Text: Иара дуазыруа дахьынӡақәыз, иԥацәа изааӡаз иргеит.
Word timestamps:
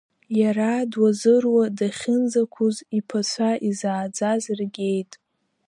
Иара 0.39 0.71
дуазыруа 0.91 1.65
дахьынӡақәыз, 1.77 2.77
иԥацәа 2.97 3.51
изааӡаз 3.67 4.43
иргеит. 4.51 5.11